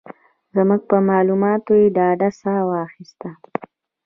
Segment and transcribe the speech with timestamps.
[0.55, 3.29] زموږ په مالوماتو یې د ډاډ ساه واخيسته.